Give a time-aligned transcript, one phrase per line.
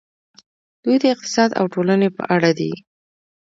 [0.83, 2.71] دوی د اقتصاد او ټولنې په اړه دي.